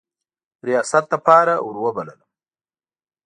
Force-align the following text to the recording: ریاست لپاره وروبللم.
ریاست 0.67 1.05
لپاره 1.13 1.53
وروبللم. 1.71 2.21